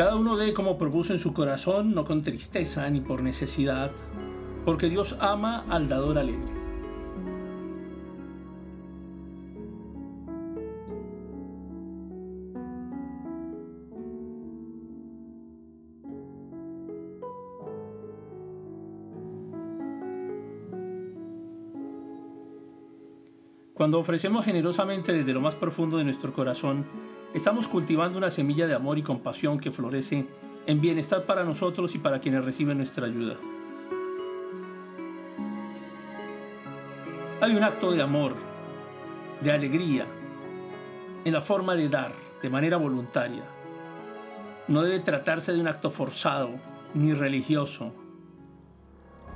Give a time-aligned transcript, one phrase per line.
[0.00, 3.90] Cada uno dé como propuso en su corazón, no con tristeza ni por necesidad,
[4.64, 6.54] porque Dios ama al dador alegre.
[23.74, 26.86] Cuando ofrecemos generosamente desde lo más profundo de nuestro corazón,
[27.34, 30.26] estamos cultivando una semilla de amor y compasión que florece
[30.66, 33.36] en bienestar para nosotros y para quienes reciben nuestra ayuda.
[37.40, 38.34] Hay un acto de amor,
[39.40, 40.06] de alegría,
[41.24, 42.12] en la forma de dar,
[42.42, 43.44] de manera voluntaria.
[44.68, 46.50] No debe tratarse de un acto forzado
[46.94, 47.92] ni religioso,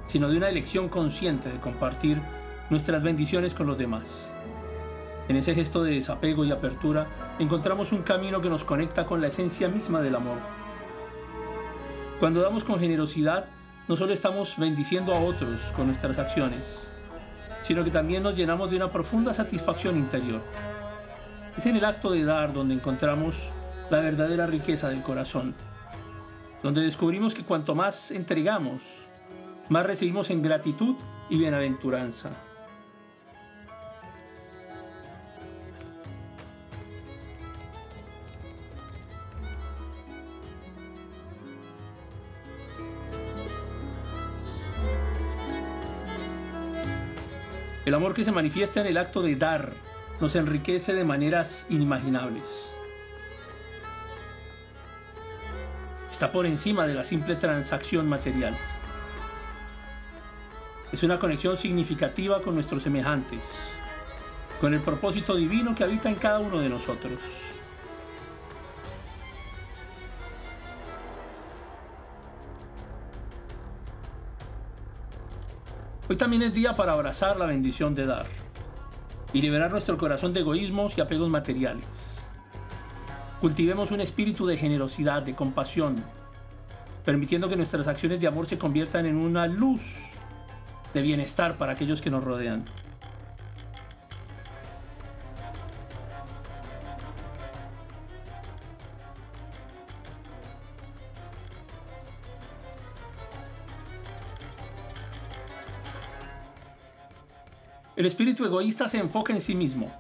[0.07, 2.21] sino de una elección consciente de compartir
[2.69, 4.31] nuestras bendiciones con los demás.
[5.29, 7.07] En ese gesto de desapego y apertura
[7.39, 10.39] encontramos un camino que nos conecta con la esencia misma del amor.
[12.21, 13.47] Cuando damos con generosidad,
[13.89, 16.87] no solo estamos bendiciendo a otros con nuestras acciones,
[17.63, 20.43] sino que también nos llenamos de una profunda satisfacción interior.
[21.57, 23.37] Es en el acto de dar donde encontramos
[23.91, 25.55] la verdadera riqueza del corazón,
[26.63, 28.83] donde descubrimos que cuanto más entregamos,
[29.71, 30.97] más recibimos en gratitud
[31.31, 32.31] y bienaventuranza.
[47.85, 49.73] El amor que se manifiesta en el acto de dar
[50.19, 52.71] nos enriquece de maneras inimaginables.
[56.11, 58.57] Está por encima de la simple transacción material.
[60.93, 63.41] Es una conexión significativa con nuestros semejantes,
[64.61, 67.19] con el propósito divino que habita en cada uno de nosotros.
[76.07, 78.27] Hoy también es día para abrazar la bendición de dar
[79.33, 82.23] y liberar nuestro corazón de egoísmos y apegos materiales.
[83.41, 85.97] Cultivemos un espíritu de generosidad, de compasión,
[87.07, 90.11] permitiendo que nuestras acciones de amor se conviertan en una luz
[90.93, 92.67] de bienestar para aquellos que nos rodean.
[107.97, 109.93] El espíritu egoísta se enfoca en sí mismo,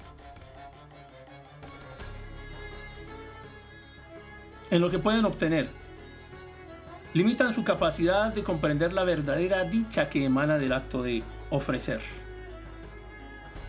[4.71, 5.69] en lo que pueden obtener.
[7.13, 12.01] Limitan su capacidad de comprender la verdadera dicha que emana del acto de ofrecer.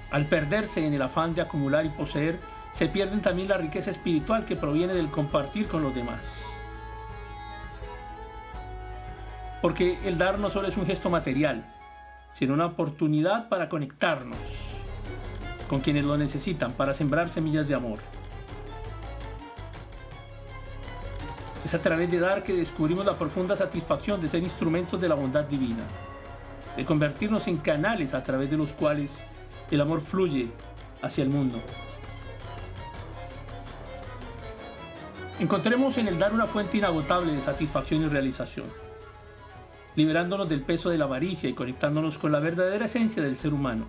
[0.10, 2.40] Al perderse en el afán de acumular y poseer,
[2.72, 6.22] se pierden también la riqueza espiritual que proviene del compartir con los demás.
[9.62, 11.64] Porque el dar no solo es un gesto material,
[12.36, 14.38] sino una oportunidad para conectarnos
[15.70, 17.98] con quienes lo necesitan, para sembrar semillas de amor.
[21.64, 25.16] Es a través de dar que descubrimos la profunda satisfacción de ser instrumentos de la
[25.16, 25.84] bondad divina,
[26.76, 29.26] de convertirnos en canales a través de los cuales
[29.72, 30.50] el amor fluye
[31.02, 31.60] hacia el mundo.
[35.40, 38.85] Encontremos en el dar una fuente inagotable de satisfacción y realización
[39.96, 43.86] liberándonos del peso de la avaricia y conectándonos con la verdadera esencia del ser humano.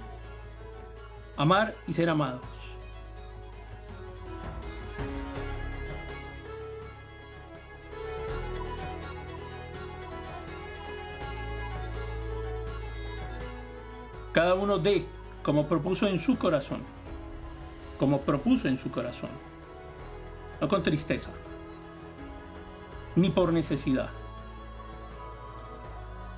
[1.36, 2.42] Amar y ser amados.
[14.32, 15.06] Cada uno dé
[15.42, 16.80] como propuso en su corazón,
[17.98, 19.30] como propuso en su corazón,
[20.60, 21.30] no con tristeza,
[23.14, 24.10] ni por necesidad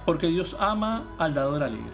[0.09, 1.93] porque Dios ama al dador alegre.